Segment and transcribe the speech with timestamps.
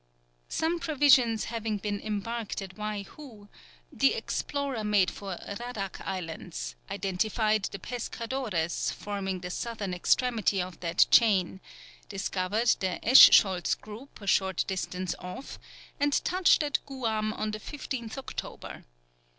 [0.49, 3.49] Some provisions having been embarked at Waihou,
[3.91, 11.05] the explorer made for Radak Islands, identified the Pescadores, forming the southern extremity of that
[11.11, 11.61] chain,
[12.09, 15.59] discovered the Eschscholtz group, a short distance off,
[15.99, 18.85] and touched at Guam on the 15th October.